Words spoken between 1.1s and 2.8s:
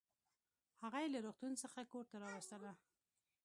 له روغتون څخه کورته راوستله